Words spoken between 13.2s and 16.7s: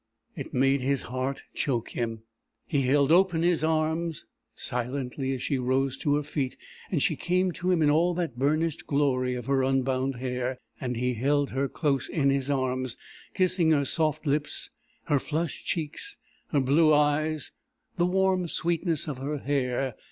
kissing her soft lips, her flushed cheeks, her